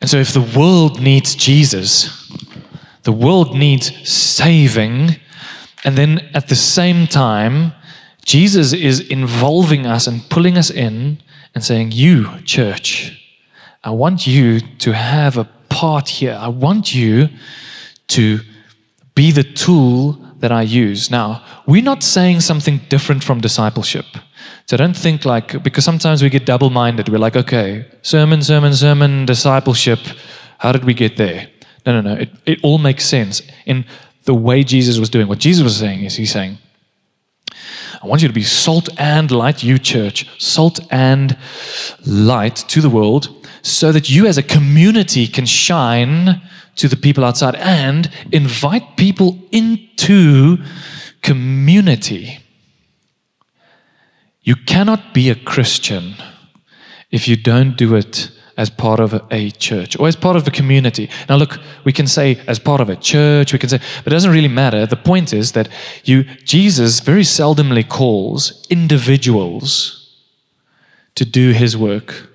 [0.00, 2.28] And so, if the world needs Jesus,
[3.04, 5.16] the world needs saving,
[5.84, 7.72] and then at the same time,
[8.24, 11.18] Jesus is involving us and pulling us in
[11.54, 13.20] and saying, You, church,
[13.82, 16.36] I want you to have a part here.
[16.38, 17.28] I want you
[18.08, 18.40] to
[19.14, 21.10] be the tool that I use.
[21.10, 24.06] Now, we're not saying something different from discipleship.
[24.66, 27.08] So don't think like, because sometimes we get double minded.
[27.08, 30.00] We're like, okay, sermon, sermon, sermon, discipleship.
[30.58, 31.48] How did we get there?
[31.86, 32.20] No, no, no.
[32.20, 33.84] It, it all makes sense in
[34.24, 35.28] the way Jesus was doing.
[35.28, 36.58] What Jesus was saying is, he's saying,
[38.02, 41.36] I want you to be salt and light, you church, salt and
[42.04, 43.28] light to the world,
[43.62, 46.42] so that you as a community can shine
[46.76, 50.58] to the people outside and invite people into
[51.22, 52.38] community.
[54.42, 56.14] You cannot be a Christian
[57.10, 60.50] if you don't do it as part of a church or as part of a
[60.50, 61.10] community.
[61.28, 64.16] Now, look, we can say as part of a church, we can say, but it
[64.16, 64.86] doesn't really matter.
[64.86, 65.68] The point is that
[66.04, 70.20] you, Jesus very seldomly calls individuals
[71.14, 72.28] to do his work.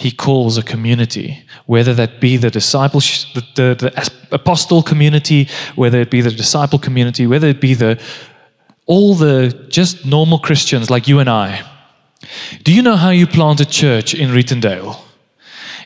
[0.00, 3.00] He calls a community, whether that be the disciple,
[3.34, 8.00] the, the, the apostle community, whether it be the disciple community, whether it be the
[8.86, 11.62] all the just normal Christians like you and I.
[12.64, 14.98] Do you know how you plant a church in Rietondale?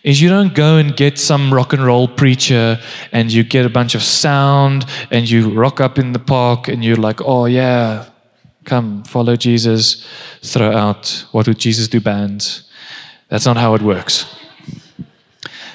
[0.04, 2.78] is you don't go and get some rock and roll preacher
[3.10, 6.84] and you get a bunch of sound and you rock up in the park and
[6.84, 8.04] you're like, oh yeah,
[8.64, 10.06] come follow Jesus,
[10.42, 12.70] throw out what would Jesus do bands.
[13.34, 14.32] That's not how it works.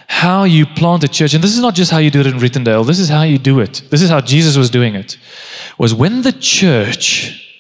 [0.07, 2.35] How you plant a church, and this is not just how you do it in
[2.35, 3.81] Rietondale, this is how you do it.
[3.89, 5.17] This is how Jesus was doing it.
[5.77, 7.59] Was when the church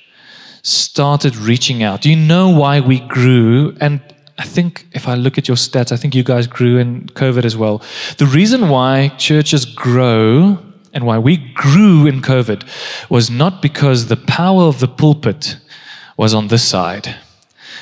[0.61, 1.99] started reaching out.
[1.99, 3.75] Do you know why we grew?
[3.81, 3.99] And
[4.37, 7.43] I think if I look at your stats, I think you guys grew in COVID
[7.43, 7.81] as well.
[8.19, 10.59] The reason why churches grow
[10.93, 12.63] and why we grew in COVID
[13.09, 15.57] was not because the power of the pulpit
[16.15, 17.17] was on this side.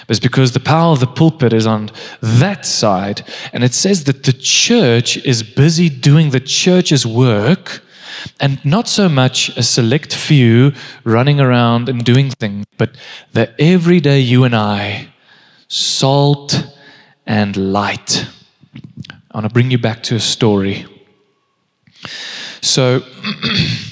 [0.09, 1.91] It's because the power of the pulpit is on
[2.21, 3.23] that side.
[3.51, 7.81] And it says that the church is busy doing the church's work
[8.39, 12.95] and not so much a select few running around and doing things, but
[13.33, 15.09] the everyday you and I
[15.67, 16.67] salt
[17.25, 18.27] and light.
[19.31, 20.85] I want to bring you back to a story.
[22.61, 23.01] So,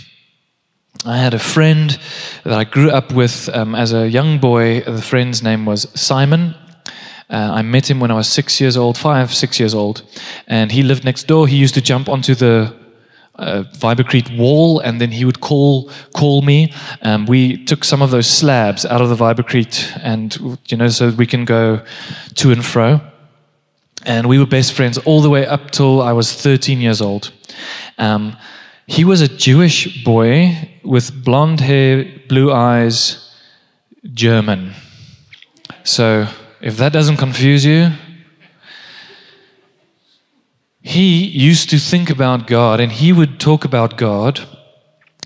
[1.08, 2.00] I had a friend
[2.44, 4.82] that I grew up with um, as a young boy.
[4.82, 6.56] The friend's name was Simon.
[7.30, 10.02] Uh, I met him when I was six years old, five, six years old,
[10.48, 11.48] and he lived next door.
[11.48, 12.76] He used to jump onto the
[13.36, 16.74] uh, Vibacrete wall, and then he would call call me.
[17.04, 21.12] Um, we took some of those slabs out of the Vibacrete, and you know, so
[21.12, 21.86] we can go
[22.36, 23.00] to and fro.
[24.08, 27.32] And we were best friends all the way up till I was 13 years old.
[28.00, 28.38] Um,
[28.88, 33.34] he was a Jewish boy with blonde hair, blue eyes,
[34.14, 34.74] German.
[35.84, 36.28] So
[36.62, 37.92] if that doesn't confuse you,
[40.82, 44.40] he used to think about God and he would talk about God,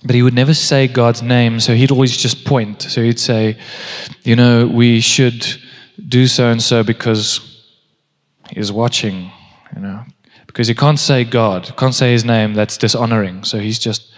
[0.04, 1.60] but he would never say God's name.
[1.60, 2.82] So he'd always just point.
[2.84, 3.58] So he'd say,
[4.24, 5.46] you know, we should
[6.08, 7.42] do so and so because
[8.52, 9.32] he's watching,
[9.76, 10.06] you know,
[10.48, 13.44] because he can't say God, can't say his name, that's dishonoring.
[13.44, 14.10] So he's just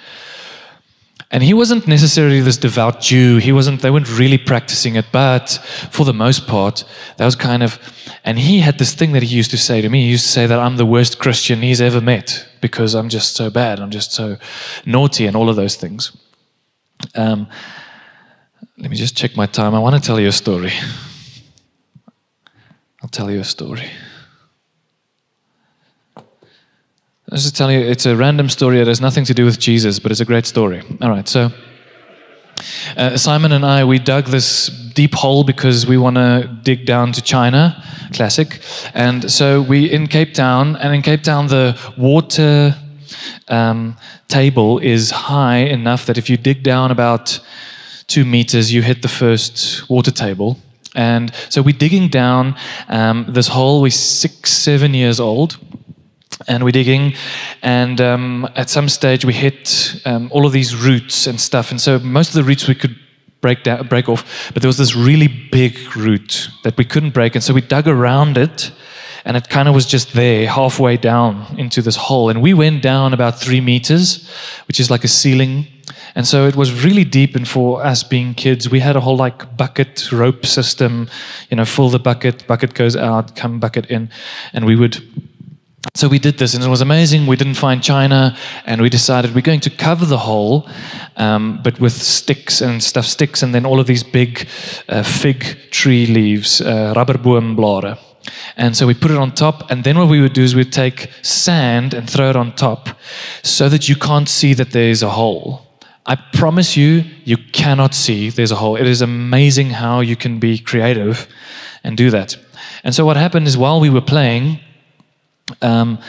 [1.31, 3.37] and he wasn't necessarily this devout Jew.
[3.37, 6.83] He wasn't, they weren't really practicing it, but for the most part,
[7.15, 7.79] that was kind of,
[8.25, 10.03] and he had this thing that he used to say to me.
[10.03, 13.33] He used to say that I'm the worst Christian he's ever met because I'm just
[13.33, 13.79] so bad.
[13.79, 14.37] I'm just so
[14.85, 16.15] naughty and all of those things.
[17.15, 17.47] Um,
[18.77, 19.73] let me just check my time.
[19.73, 20.73] I want to tell you a story.
[23.01, 23.89] I'll tell you a story.
[27.31, 28.81] I'll just tell you, it's a random story.
[28.81, 30.83] It has nothing to do with Jesus, but it's a great story.
[31.01, 31.49] All right, so
[32.97, 37.13] uh, Simon and I, we dug this deep hole because we want to dig down
[37.13, 38.59] to China, classic.
[38.93, 42.75] And so we in Cape Town, and in Cape Town, the water
[43.47, 43.95] um,
[44.27, 47.39] table is high enough that if you dig down about
[48.07, 50.57] two meters, you hit the first water table.
[50.95, 52.57] And so we're digging down
[52.89, 53.81] um, this hole.
[53.81, 55.57] We're six, seven years old
[56.47, 57.13] and we're digging.
[57.61, 61.71] And um, at some stage we hit um, all of these roots and stuff.
[61.71, 62.97] And so most of the roots we could
[63.41, 67.35] break down break off but there was this really big root that we couldn't break.
[67.35, 68.71] And so we dug around it
[69.25, 72.29] and it kind of was just there halfway down into this hole.
[72.29, 74.29] And we went down about three meters
[74.67, 75.67] which is like a ceiling.
[76.13, 77.35] And so it was really deep.
[77.35, 81.09] And for us being kids we had a whole like bucket rope system
[81.49, 84.09] you know fill the bucket bucket goes out come bucket in.
[84.53, 85.03] And we would
[85.93, 87.27] so we did this, and it was amazing.
[87.27, 90.69] We didn't find China, and we decided we're going to cover the hole,
[91.17, 94.47] um, but with sticks and stuff, sticks, and then all of these big
[94.87, 97.97] uh, fig tree leaves, uh, rubberboomblare.
[98.57, 100.71] And so we put it on top, and then what we would do is we'd
[100.71, 102.89] take sand and throw it on top
[103.41, 105.65] so that you can't see that there's a hole.
[106.05, 108.75] I promise you, you cannot see there's a hole.
[108.75, 111.27] It is amazing how you can be creative
[111.83, 112.37] and do that.
[112.83, 114.59] And so what happened is while we were playing,
[115.61, 115.99] um,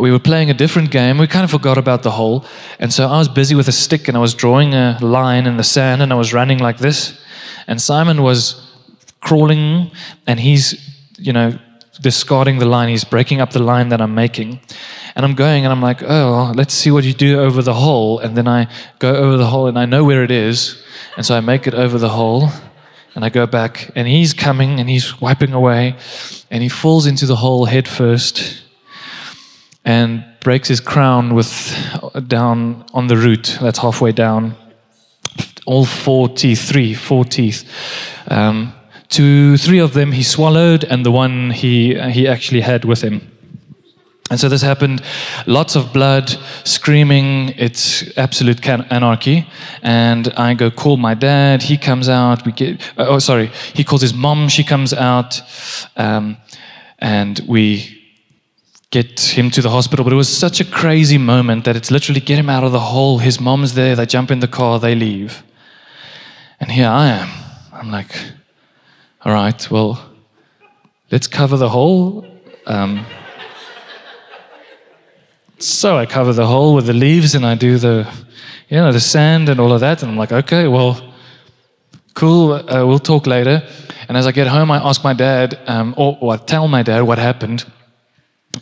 [0.00, 1.18] we were playing a different game.
[1.18, 2.44] We kind of forgot about the hole.
[2.78, 5.56] And so I was busy with a stick and I was drawing a line in
[5.56, 7.20] the sand and I was running like this.
[7.66, 8.60] And Simon was
[9.20, 9.90] crawling
[10.26, 10.74] and he's,
[11.18, 11.58] you know,
[12.00, 12.88] discarding the line.
[12.88, 14.60] He's breaking up the line that I'm making.
[15.14, 18.18] And I'm going and I'm like, oh, let's see what you do over the hole.
[18.18, 18.68] And then I
[18.98, 20.82] go over the hole and I know where it is.
[21.16, 22.48] And so I make it over the hole
[23.14, 25.96] and I go back and he's coming and he's wiping away
[26.50, 28.63] and he falls into the hole head first
[29.84, 31.74] and breaks his crown with
[32.26, 34.56] down on the root that's halfway down.
[35.66, 37.64] All four teeth three four teeth.
[38.28, 38.72] Um,
[39.08, 43.30] two three of them he swallowed and the one he he actually had with him.
[44.30, 45.02] And so this happened,
[45.46, 46.30] lots of blood,
[46.64, 49.46] screaming, it's absolute anarchy.
[49.82, 54.00] And I go call my dad, he comes out, we get, oh, sorry, he calls
[54.00, 55.42] his mom, she comes out,
[55.96, 56.38] um,
[56.98, 57.93] and we
[58.94, 60.04] get him to the hospital.
[60.04, 62.78] But it was such a crazy moment that it's literally get him out of the
[62.78, 63.18] hole.
[63.18, 65.42] His mom's there, they jump in the car, they leave.
[66.60, 67.28] And here I am.
[67.72, 68.12] I'm like,
[69.24, 69.98] all right, well,
[71.10, 72.24] let's cover the hole.
[72.66, 73.04] Um,
[75.58, 78.08] so I cover the hole with the leaves and I do the,
[78.68, 80.02] you know, the sand and all of that.
[80.02, 81.12] And I'm like, okay, well,
[82.14, 83.66] cool, uh, we'll talk later.
[84.08, 86.84] And as I get home, I ask my dad, um, or, or, I tell my
[86.84, 87.64] dad what happened.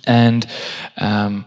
[0.06, 0.46] And
[0.98, 1.46] um,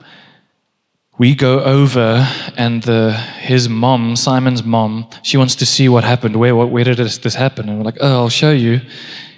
[1.17, 2.27] we go over,
[2.57, 6.35] and the, his mom, Simon's mom, she wants to see what happened.
[6.35, 7.69] Where, where did this, this happen?
[7.69, 8.81] And we're like, oh, I'll show you.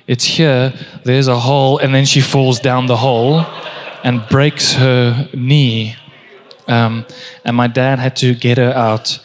[0.07, 0.73] It's here.
[1.03, 1.77] There's a hole.
[1.77, 3.45] And then she falls down the hole
[4.03, 5.95] and breaks her knee.
[6.67, 7.05] Um,
[7.45, 9.19] and my dad had to get her out.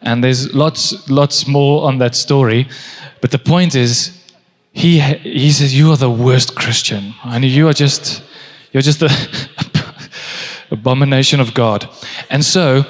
[0.00, 2.68] And there's lots, lots more on that story.
[3.20, 4.14] But the point is,
[4.72, 7.14] he, he says, You are the worst Christian.
[7.24, 8.22] And you are just,
[8.72, 9.10] you're just the
[10.70, 11.88] abomination of God.
[12.30, 12.84] And so,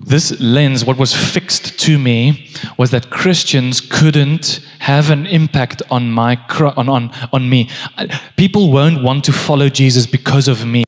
[0.00, 6.10] this lens, what was fixed to me, was that Christians couldn't have an impact on
[6.10, 6.36] my
[6.76, 7.70] on, on, on me.
[8.36, 10.84] People won't want to follow Jesus because of me.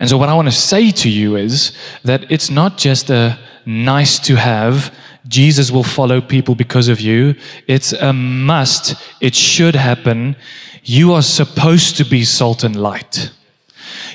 [0.00, 3.38] And so, what I want to say to you is that it's not just a
[3.66, 4.94] nice to have.
[5.28, 7.34] Jesus will follow people because of you.
[7.66, 8.94] It's a must.
[9.20, 10.36] It should happen.
[10.84, 13.30] You are supposed to be salt and light.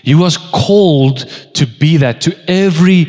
[0.04, 1.20] You are called
[1.54, 3.08] to be that to every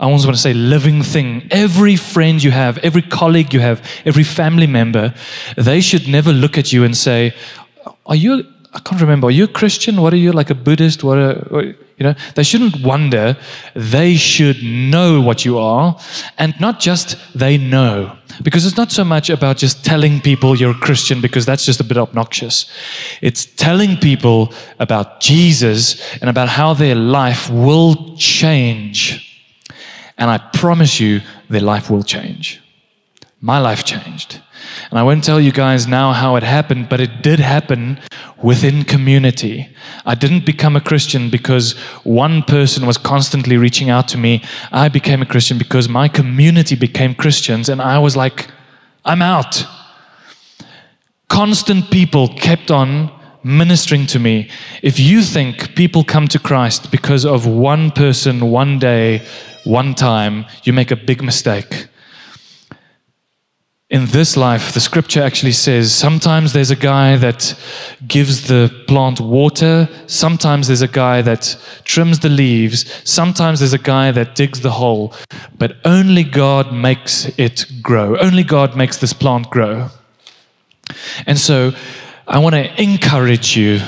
[0.00, 1.46] I almost want to say living thing.
[1.50, 5.14] Every friend you have, every colleague you have, every family member,
[5.56, 7.32] they should never look at you and say,
[8.04, 10.02] Are you, I can't remember, are you a Christian?
[10.02, 11.04] What are you, like a Buddhist?
[11.04, 13.36] What, are, you know, they shouldn't wonder.
[13.74, 15.98] They should know what you are.
[16.38, 18.16] And not just they know.
[18.42, 21.80] Because it's not so much about just telling people you're a Christian because that's just
[21.80, 22.68] a bit obnoxious.
[23.22, 29.30] It's telling people about Jesus and about how their life will change
[30.16, 32.60] and I promise you, their life will change.
[33.44, 34.40] My life changed.
[34.88, 38.00] And I won't tell you guys now how it happened, but it did happen
[38.42, 39.68] within community.
[40.06, 41.72] I didn't become a Christian because
[42.04, 44.42] one person was constantly reaching out to me.
[44.72, 48.50] I became a Christian because my community became Christians, and I was like,
[49.04, 49.66] I'm out.
[51.28, 54.48] Constant people kept on ministering to me.
[54.82, 59.20] If you think people come to Christ because of one person, one day,
[59.64, 61.83] one time, you make a big mistake.
[63.90, 67.54] In this life, the scripture actually says sometimes there's a guy that
[68.08, 73.78] gives the plant water, sometimes there's a guy that trims the leaves, sometimes there's a
[73.78, 75.12] guy that digs the hole,
[75.58, 78.16] but only God makes it grow.
[78.16, 79.90] Only God makes this plant grow.
[81.26, 81.72] And so
[82.26, 83.80] I want to encourage you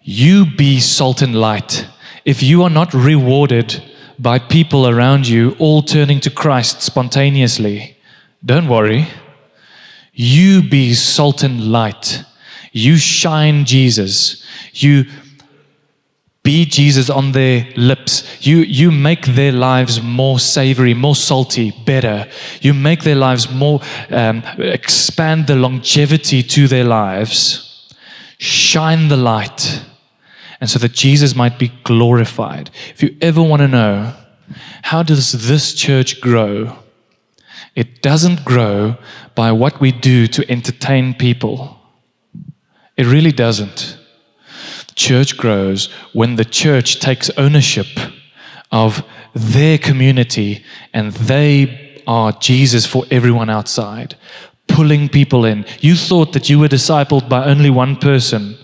[0.00, 1.88] you be salt and light.
[2.24, 3.82] If you are not rewarded,
[4.18, 7.93] by people around you all turning to Christ spontaneously,
[8.44, 9.08] don't worry.
[10.12, 12.24] You be salt and light.
[12.72, 14.44] You shine Jesus.
[14.72, 15.06] You
[16.42, 18.46] be Jesus on their lips.
[18.46, 22.28] You, you make their lives more savory, more salty, better.
[22.60, 23.80] You make their lives more,
[24.10, 27.94] um, expand the longevity to their lives.
[28.38, 29.82] Shine the light
[30.60, 32.70] and so that Jesus might be glorified.
[32.90, 34.14] If you ever want to know
[34.82, 36.78] how does this church grow,
[37.74, 38.96] it doesn't grow
[39.34, 41.78] by what we do to entertain people.
[42.96, 43.98] It really doesn't.
[44.94, 47.86] Church grows when the church takes ownership
[48.70, 49.04] of
[49.34, 54.14] their community and they are Jesus for everyone outside,
[54.68, 55.64] pulling people in.
[55.80, 58.56] You thought that you were discipled by only one person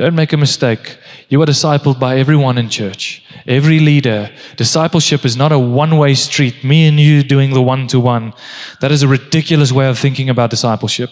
[0.00, 0.96] Don't make a mistake.
[1.28, 4.30] You are discipled by everyone in church, every leader.
[4.56, 8.32] Discipleship is not a one way street, me and you doing the one to one.
[8.80, 11.10] That is a ridiculous way of thinking about discipleship.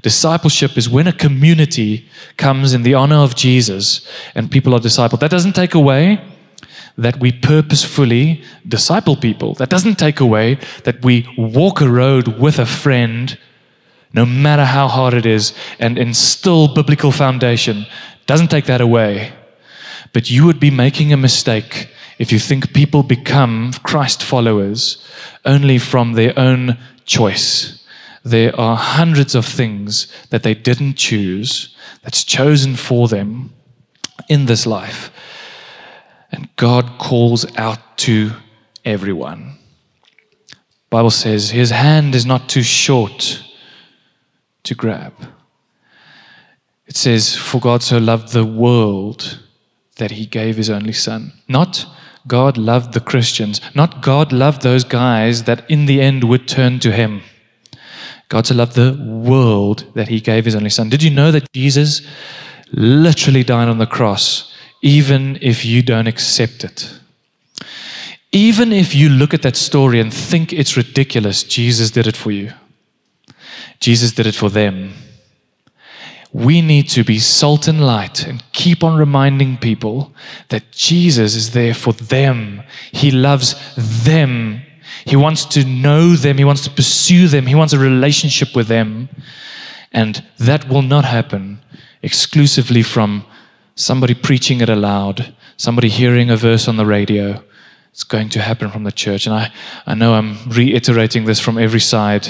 [0.00, 4.06] Discipleship is when a community comes in the honor of Jesus
[4.36, 5.18] and people are discipled.
[5.18, 6.22] That doesn't take away
[6.96, 9.54] that we purposefully disciple people.
[9.54, 13.36] That doesn't take away that we walk a road with a friend,
[14.12, 17.86] no matter how hard it is, and instill biblical foundation.
[18.30, 19.32] Doesn't take that away.
[20.12, 25.04] But you would be making a mistake if you think people become Christ followers
[25.44, 27.84] only from their own choice.
[28.22, 31.74] There are hundreds of things that they didn't choose,
[32.04, 33.52] that's chosen for them
[34.28, 35.10] in this life.
[36.30, 38.30] And God calls out to
[38.84, 39.58] everyone.
[40.88, 43.42] Bible says his hand is not too short
[44.62, 45.14] to grab.
[46.90, 49.38] It says, For God so loved the world
[49.98, 51.32] that he gave his only son.
[51.46, 51.86] Not
[52.26, 56.80] God loved the Christians, not God loved those guys that in the end would turn
[56.80, 57.22] to him.
[58.28, 60.88] God so loved the world that he gave his only son.
[60.88, 62.02] Did you know that Jesus
[62.72, 66.92] literally died on the cross, even if you don't accept it?
[68.32, 72.32] Even if you look at that story and think it's ridiculous, Jesus did it for
[72.32, 72.52] you.
[73.78, 74.92] Jesus did it for them
[76.32, 80.12] we need to be salt and light and keep on reminding people
[80.48, 82.62] that Jesus is there for them.
[82.92, 84.62] He loves them.
[85.04, 86.38] He wants to know them.
[86.38, 87.46] He wants to pursue them.
[87.46, 89.08] He wants a relationship with them.
[89.92, 91.60] And that will not happen
[92.00, 93.24] exclusively from
[93.74, 97.42] somebody preaching it aloud, somebody hearing a verse on the radio.
[97.90, 99.26] It's going to happen from the church.
[99.26, 99.52] And I,
[99.84, 102.28] I know I'm reiterating this from every side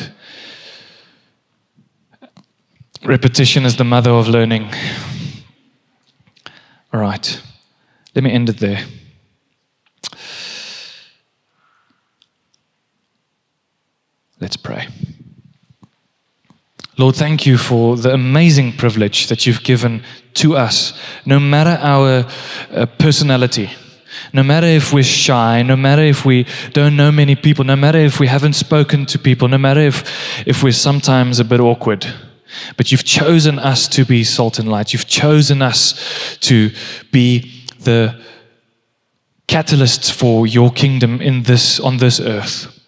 [3.05, 4.68] Repetition is the mother of learning.
[6.92, 7.40] All right,
[8.14, 8.84] let me end it there.
[14.38, 14.88] Let's pray.
[16.98, 20.03] Lord, thank you for the amazing privilege that you've given
[20.34, 20.92] to us,
[21.24, 22.26] no matter our
[22.70, 23.70] uh, personality,
[24.34, 27.98] no matter if we're shy, no matter if we don't know many people, no matter
[27.98, 30.05] if we haven't spoken to people, no matter if,
[30.46, 32.07] if we're sometimes a bit awkward.
[32.76, 34.92] But you've chosen us to be salt and light.
[34.92, 36.70] You've chosen us to
[37.12, 38.20] be the
[39.48, 42.80] catalysts for your kingdom in this, on this earth.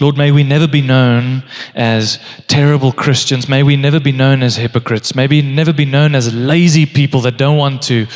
[0.00, 1.44] Lord, may we never be known
[1.74, 3.48] as terrible Christians.
[3.48, 5.14] May we never be known as hypocrites.
[5.14, 8.06] May we never be known as lazy people that don't want to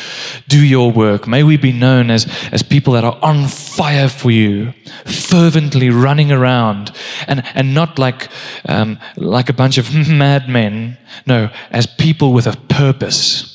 [0.49, 1.27] do your work.
[1.27, 4.73] May we be known as, as people that are on fire for you,
[5.05, 6.93] fervently running around,
[7.27, 8.29] and, and not like,
[8.69, 10.99] um, like a bunch of madmen.
[11.27, 13.55] No, as people with a purpose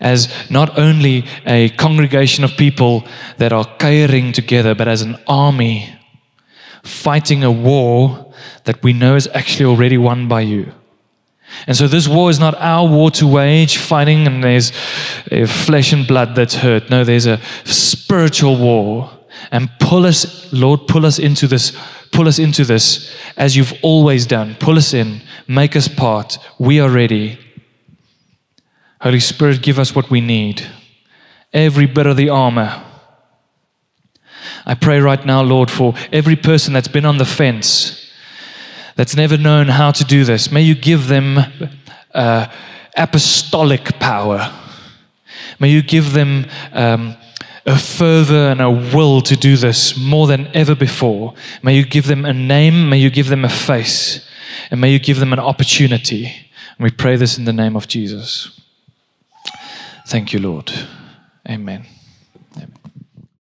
[0.00, 3.04] as not only a congregation of people
[3.36, 5.94] that are caring together, but as an army
[6.82, 8.32] fighting a war
[8.64, 10.72] that we know is actually already won by you.
[11.66, 14.70] And so this war is not our war to wage, fighting, and there's
[15.64, 16.90] flesh and blood that's hurt.
[16.90, 19.10] No, there's a spiritual war.
[19.50, 21.76] And pull us, Lord, pull us into this,
[22.12, 24.56] pull us into this as you've always done.
[24.60, 26.38] Pull us in, make us part.
[26.58, 27.38] We are ready.
[29.00, 30.66] Holy Spirit, give us what we need.
[31.52, 32.84] Every bit of the armor
[34.66, 38.10] I pray right now, Lord, for every person that's been on the fence,
[38.96, 40.50] that's never known how to do this.
[40.52, 41.38] May you give them
[42.12, 42.46] uh,
[42.96, 44.52] apostolic power.
[45.58, 47.16] May you give them um,
[47.66, 51.34] a fervor and a will to do this more than ever before.
[51.62, 52.88] May you give them a name.
[52.88, 54.28] May you give them a face.
[54.70, 56.26] And may you give them an opportunity.
[56.26, 58.60] And we pray this in the name of Jesus.
[60.06, 60.72] Thank you, Lord.
[61.48, 61.86] Amen.